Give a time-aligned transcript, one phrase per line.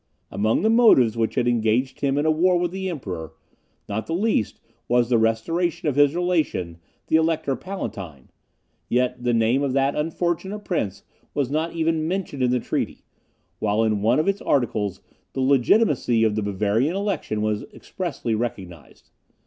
[0.31, 3.33] Among the motives which had engaged him in a war with the Emperor,
[3.87, 8.31] not the least was the restoration of his relation, the Elector Palatine
[8.89, 11.03] yet the name of that unfortunate prince
[11.35, 13.03] was not even mentioned in the treaty;
[13.59, 15.01] while in one of its articles
[15.33, 19.11] the legitimacy of the Bavarian election was expressly recognised.